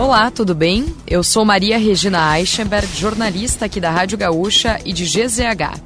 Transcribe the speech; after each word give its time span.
Olá, 0.00 0.30
tudo 0.30 0.54
bem? 0.54 0.96
Eu 1.06 1.22
sou 1.22 1.44
Maria 1.44 1.76
Regina 1.76 2.38
Eichenberg, 2.38 2.88
jornalista 2.96 3.66
aqui 3.66 3.78
da 3.78 3.90
Rádio 3.90 4.16
Gaúcha 4.16 4.80
e 4.82 4.94
de 4.94 5.04
GZH. 5.04 5.78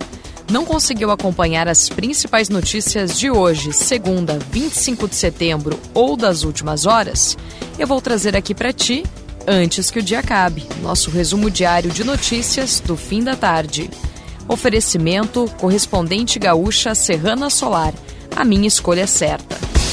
Não 0.48 0.64
conseguiu 0.64 1.10
acompanhar 1.10 1.66
as 1.66 1.88
principais 1.88 2.48
notícias 2.48 3.18
de 3.18 3.28
hoje, 3.28 3.72
segunda, 3.72 4.38
25 4.52 5.08
de 5.08 5.16
setembro 5.16 5.80
ou 5.92 6.16
das 6.16 6.44
últimas 6.44 6.86
horas? 6.86 7.36
Eu 7.76 7.88
vou 7.88 8.00
trazer 8.00 8.36
aqui 8.36 8.54
para 8.54 8.72
ti 8.72 9.02
antes 9.48 9.90
que 9.90 9.98
o 9.98 10.02
dia 10.02 10.20
acabe. 10.20 10.64
Nosso 10.80 11.10
resumo 11.10 11.50
diário 11.50 11.90
de 11.90 12.04
notícias 12.04 12.78
do 12.78 12.96
fim 12.96 13.20
da 13.24 13.34
tarde. 13.34 13.90
Oferecimento 14.46 15.50
correspondente 15.58 16.38
gaúcha 16.38 16.94
Serrana 16.94 17.50
Solar. 17.50 17.92
A 18.36 18.44
minha 18.44 18.68
escolha 18.68 19.00
é 19.00 19.06
certa. 19.08 19.83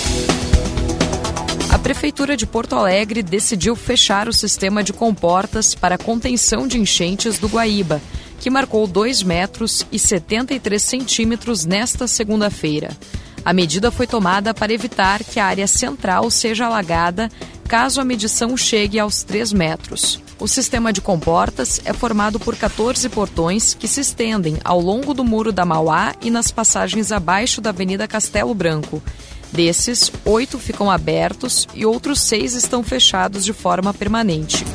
Prefeitura 1.83 2.37
de 2.37 2.45
Porto 2.45 2.75
Alegre 2.75 3.23
decidiu 3.23 3.75
fechar 3.75 4.27
o 4.27 4.33
sistema 4.33 4.83
de 4.83 4.93
comportas 4.93 5.73
para 5.73 5.97
contenção 5.97 6.67
de 6.67 6.77
enchentes 6.77 7.39
do 7.39 7.47
Guaíba, 7.47 7.99
que 8.39 8.51
marcou 8.51 8.85
2 8.85 9.23
metros 9.23 9.85
e 9.91 9.97
73 9.97 10.81
centímetros 10.81 11.65
nesta 11.65 12.07
segunda-feira. 12.07 12.95
A 13.43 13.51
medida 13.51 13.89
foi 13.89 14.05
tomada 14.05 14.53
para 14.53 14.71
evitar 14.71 15.23
que 15.23 15.39
a 15.39 15.45
área 15.45 15.65
central 15.65 16.29
seja 16.29 16.67
alagada 16.67 17.31
caso 17.67 17.99
a 17.99 18.05
medição 18.05 18.55
chegue 18.55 18.99
aos 18.99 19.23
3 19.23 19.51
metros. 19.51 20.21
O 20.39 20.47
sistema 20.47 20.93
de 20.93 21.01
comportas 21.01 21.81
é 21.83 21.93
formado 21.93 22.39
por 22.39 22.55
14 22.55 23.09
portões 23.09 23.73
que 23.73 23.87
se 23.87 24.01
estendem 24.01 24.57
ao 24.63 24.79
longo 24.79 25.13
do 25.13 25.23
Muro 25.23 25.51
da 25.51 25.65
Mauá 25.65 26.13
e 26.21 26.29
nas 26.29 26.51
passagens 26.51 27.11
abaixo 27.11 27.59
da 27.59 27.71
Avenida 27.71 28.07
Castelo 28.07 28.53
Branco. 28.53 29.01
Desses, 29.51 30.11
oito 30.23 30.57
ficam 30.57 30.89
abertos 30.89 31.67
e 31.75 31.85
outros 31.85 32.21
seis 32.21 32.53
estão 32.53 32.81
fechados 32.83 33.43
de 33.43 33.51
forma 33.51 33.93
permanente. 33.93 34.65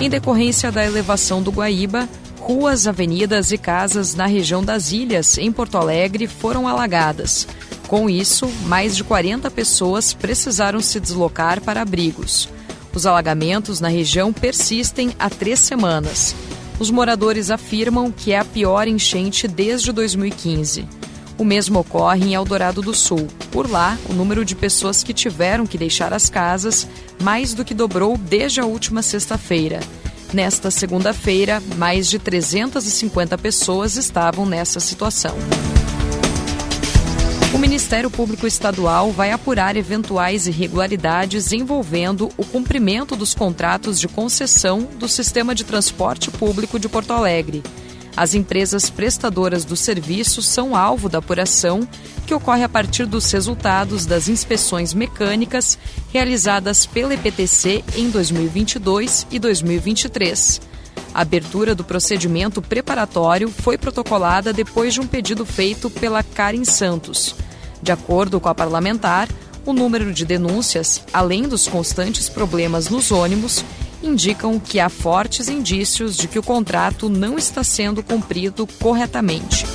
Em 0.00 0.08
decorrência 0.08 0.70
da 0.70 0.84
elevação 0.84 1.42
do 1.42 1.50
Guaíba, 1.50 2.08
ruas, 2.38 2.86
avenidas 2.86 3.50
e 3.50 3.58
casas 3.58 4.14
na 4.14 4.26
região 4.26 4.62
das 4.62 4.92
ilhas, 4.92 5.36
em 5.38 5.50
Porto 5.50 5.76
Alegre, 5.76 6.28
foram 6.28 6.68
alagadas. 6.68 7.48
Com 7.88 8.08
isso, 8.08 8.48
mais 8.66 8.96
de 8.96 9.02
40 9.02 9.50
pessoas 9.50 10.12
precisaram 10.12 10.80
se 10.80 11.00
deslocar 11.00 11.60
para 11.60 11.82
abrigos. 11.82 12.48
Os 12.94 13.06
alagamentos 13.06 13.80
na 13.80 13.88
região 13.88 14.32
persistem 14.32 15.10
há 15.18 15.28
três 15.28 15.60
semanas. 15.60 16.34
Os 16.78 16.90
moradores 16.90 17.50
afirmam 17.50 18.12
que 18.12 18.32
é 18.32 18.38
a 18.38 18.44
pior 18.44 18.86
enchente 18.86 19.48
desde 19.48 19.92
2015. 19.92 20.86
O 21.38 21.44
mesmo 21.44 21.80
ocorre 21.80 22.24
em 22.24 22.34
Eldorado 22.34 22.80
do 22.80 22.94
Sul. 22.94 23.28
Por 23.50 23.70
lá, 23.70 23.98
o 24.08 24.14
número 24.14 24.44
de 24.44 24.54
pessoas 24.54 25.02
que 25.02 25.12
tiveram 25.12 25.66
que 25.66 25.76
deixar 25.76 26.12
as 26.12 26.30
casas 26.30 26.88
mais 27.22 27.52
do 27.52 27.64
que 27.64 27.74
dobrou 27.74 28.16
desde 28.16 28.60
a 28.60 28.64
última 28.64 29.02
sexta-feira. 29.02 29.80
Nesta 30.32 30.70
segunda-feira, 30.70 31.62
mais 31.76 32.08
de 32.08 32.18
350 32.18 33.36
pessoas 33.38 33.96
estavam 33.96 34.46
nessa 34.46 34.80
situação. 34.80 35.36
O 37.54 37.58
Ministério 37.58 38.10
Público 38.10 38.46
Estadual 38.46 39.12
vai 39.12 39.30
apurar 39.30 39.76
eventuais 39.76 40.46
irregularidades 40.46 41.52
envolvendo 41.52 42.28
o 42.36 42.44
cumprimento 42.44 43.16
dos 43.16 43.34
contratos 43.34 43.98
de 43.98 44.08
concessão 44.08 44.80
do 44.98 45.08
sistema 45.08 45.54
de 45.54 45.64
transporte 45.64 46.30
público 46.30 46.78
de 46.78 46.88
Porto 46.88 47.12
Alegre. 47.12 47.62
As 48.16 48.34
empresas 48.34 48.88
prestadoras 48.88 49.64
do 49.64 49.76
serviço 49.76 50.40
são 50.40 50.74
alvo 50.74 51.06
da 51.06 51.18
apuração, 51.18 51.86
que 52.26 52.32
ocorre 52.32 52.64
a 52.64 52.68
partir 52.68 53.04
dos 53.04 53.30
resultados 53.30 54.06
das 54.06 54.26
inspeções 54.26 54.94
mecânicas 54.94 55.78
realizadas 56.10 56.86
pela 56.86 57.12
EPTC 57.12 57.84
em 57.94 58.08
2022 58.08 59.26
e 59.30 59.38
2023. 59.38 60.62
A 61.12 61.20
abertura 61.20 61.74
do 61.74 61.84
procedimento 61.84 62.62
preparatório 62.62 63.50
foi 63.50 63.76
protocolada 63.76 64.52
depois 64.52 64.94
de 64.94 65.00
um 65.00 65.06
pedido 65.06 65.44
feito 65.44 65.90
pela 65.90 66.22
Karen 66.22 66.64
Santos. 66.64 67.34
De 67.82 67.92
acordo 67.92 68.40
com 68.40 68.48
a 68.48 68.54
parlamentar, 68.54 69.28
o 69.66 69.72
número 69.72 70.12
de 70.12 70.24
denúncias, 70.24 71.02
além 71.12 71.42
dos 71.42 71.68
constantes 71.68 72.28
problemas 72.28 72.88
nos 72.88 73.10
ônibus, 73.10 73.64
indicam 74.06 74.58
que 74.58 74.80
há 74.80 74.88
fortes 74.88 75.48
indícios 75.48 76.16
de 76.16 76.28
que 76.28 76.38
o 76.38 76.42
contrato 76.42 77.08
não 77.08 77.36
está 77.36 77.62
sendo 77.64 78.02
cumprido 78.02 78.66
corretamente. 78.80 79.66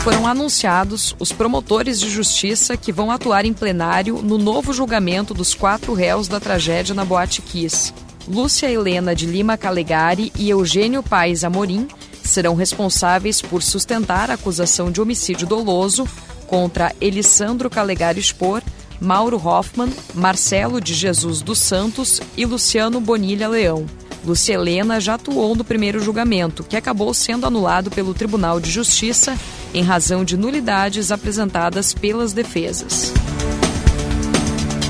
Foram 0.00 0.26
anunciados 0.26 1.14
os 1.18 1.32
promotores 1.32 2.00
de 2.00 2.08
justiça 2.08 2.76
que 2.76 2.92
vão 2.92 3.10
atuar 3.10 3.44
em 3.44 3.52
plenário 3.52 4.22
no 4.22 4.38
novo 4.38 4.72
julgamento 4.72 5.34
dos 5.34 5.54
quatro 5.54 5.92
réus 5.92 6.28
da 6.28 6.38
tragédia 6.38 6.94
na 6.94 7.04
Boate 7.04 7.42
Kiss. 7.42 7.92
Lúcia 8.26 8.70
Helena 8.70 9.14
de 9.14 9.26
Lima 9.26 9.56
Calegari 9.56 10.32
e 10.38 10.50
Eugênio 10.50 11.02
Paes 11.02 11.44
Amorim 11.44 11.88
serão 12.22 12.54
responsáveis 12.54 13.40
por 13.40 13.62
sustentar 13.62 14.30
a 14.30 14.34
acusação 14.34 14.90
de 14.90 15.00
homicídio 15.00 15.46
doloso 15.46 16.06
contra 16.46 16.94
Elisandro 17.00 17.68
Calegari 17.68 18.22
Spor, 18.22 18.62
Mauro 19.00 19.36
Hoffman, 19.36 19.92
Marcelo 20.14 20.80
de 20.80 20.94
Jesus 20.94 21.40
dos 21.40 21.58
Santos 21.58 22.20
e 22.36 22.44
Luciano 22.44 23.00
Bonilha 23.00 23.48
Leão. 23.48 23.86
Lúcia 24.24 24.54
Helena 24.54 25.00
já 25.00 25.14
atuou 25.14 25.54
no 25.54 25.64
primeiro 25.64 26.00
julgamento, 26.00 26.64
que 26.64 26.76
acabou 26.76 27.14
sendo 27.14 27.46
anulado 27.46 27.90
pelo 27.90 28.12
Tribunal 28.12 28.60
de 28.60 28.70
Justiça 28.70 29.38
em 29.72 29.82
razão 29.82 30.24
de 30.24 30.36
nulidades 30.36 31.12
apresentadas 31.12 31.94
pelas 31.94 32.32
defesas. 32.32 33.12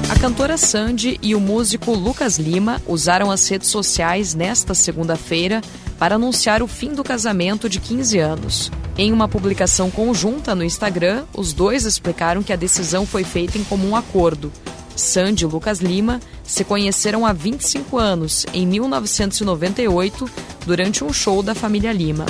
A 0.08 0.18
cantora 0.18 0.56
Sandy 0.56 1.18
e 1.22 1.34
o 1.34 1.40
músico 1.40 1.92
Lucas 1.92 2.38
Lima 2.38 2.82
usaram 2.86 3.30
as 3.30 3.46
redes 3.46 3.68
sociais 3.68 4.34
nesta 4.34 4.74
segunda-feira 4.74 5.60
para 5.98 6.14
anunciar 6.14 6.62
o 6.62 6.66
fim 6.66 6.94
do 6.94 7.04
casamento 7.04 7.68
de 7.68 7.78
15 7.78 8.18
anos. 8.18 8.70
Em 9.00 9.12
uma 9.12 9.28
publicação 9.28 9.92
conjunta 9.92 10.56
no 10.56 10.64
Instagram, 10.64 11.24
os 11.32 11.52
dois 11.52 11.84
explicaram 11.84 12.42
que 12.42 12.52
a 12.52 12.56
decisão 12.56 13.06
foi 13.06 13.22
feita 13.22 13.56
em 13.56 13.62
comum 13.62 13.94
acordo. 13.94 14.52
Sandy 14.96 15.44
e 15.44 15.46
Lucas 15.46 15.78
Lima 15.78 16.20
se 16.42 16.64
conheceram 16.64 17.24
há 17.24 17.32
25 17.32 17.96
anos, 17.96 18.44
em 18.52 18.66
1998, 18.66 20.28
durante 20.66 21.04
um 21.04 21.12
show 21.12 21.44
da 21.44 21.54
família 21.54 21.92
Lima. 21.92 22.26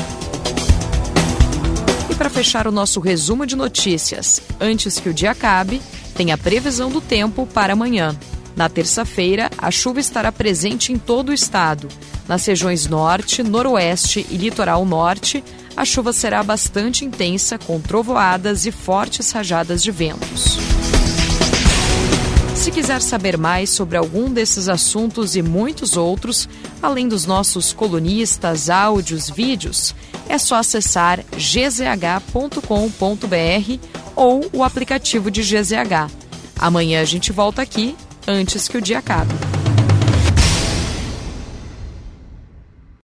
E 2.11 2.15
para 2.15 2.29
fechar 2.29 2.67
o 2.67 2.73
nosso 2.73 3.01
resumo 3.01 3.47
de 3.47 3.57
notícias, 3.57 4.43
antes 4.61 5.01
que 5.01 5.09
o 5.09 5.15
dia 5.15 5.31
acabe, 5.31 5.81
tem 6.15 6.33
a 6.33 6.37
previsão 6.37 6.91
do 6.91 7.01
tempo 7.01 7.47
para 7.47 7.73
amanhã. 7.73 8.15
Na 8.55 8.69
terça-feira, 8.69 9.49
a 9.57 9.71
chuva 9.71 10.01
estará 10.01 10.31
presente 10.31 10.93
em 10.93 10.99
todo 10.99 11.31
o 11.31 11.35
estado. 11.35 11.89
Nas 12.27 12.45
regiões 12.45 12.87
norte, 12.87 13.43
noroeste 13.43 14.27
e 14.29 14.37
litoral 14.37 14.85
norte, 14.85 15.43
a 15.79 15.85
chuva 15.85 16.13
será 16.13 16.43
bastante 16.43 17.05
intensa, 17.05 17.57
com 17.57 17.81
trovoadas 17.81 18.67
e 18.67 18.73
fortes 18.73 19.31
rajadas 19.31 19.81
de 19.81 19.93
ventos. 19.93 20.59
Se 22.57 22.73
quiser 22.73 23.01
saber 23.01 23.39
mais 23.39 23.71
sobre 23.71 23.97
algum 23.97 24.29
desses 24.29 24.69
assuntos 24.69 25.37
e 25.37 25.43
muitos 25.43 25.97
outros, 25.97 26.49
além 26.83 27.07
dos 27.07 27.27
nossos 27.27 27.73
colunistas, 27.73 28.69
áudios, 28.69 29.31
vídeos, 29.31 29.95
é 30.29 30.37
só 30.37 30.57
acessar 30.57 31.25
gzh.com.br 31.37 32.59
ou 34.17 34.51
o 34.53 34.65
aplicativo 34.65 35.31
de 35.31 35.43
GZH. 35.43 36.11
Amanhã 36.59 37.03
a 37.03 37.05
gente 37.05 37.31
volta 37.31 37.63
aqui 37.63 37.95
antes 38.27 38.67
que 38.67 38.77
o 38.77 38.83
dia 38.83 38.99
acabe. 38.99 39.48